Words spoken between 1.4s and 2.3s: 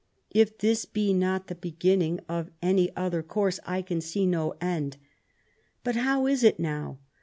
the beginning,